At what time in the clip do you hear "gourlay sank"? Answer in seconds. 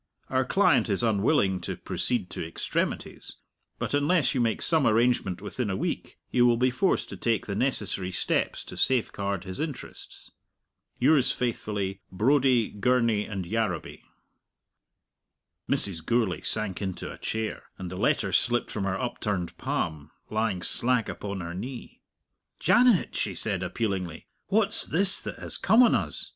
16.03-16.81